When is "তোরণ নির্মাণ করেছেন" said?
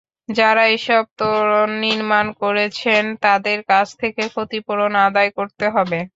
1.19-3.03